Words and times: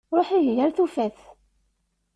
Ruḥ 0.17 0.29
ihi 0.37 0.53
ar-tufat. 0.65 1.17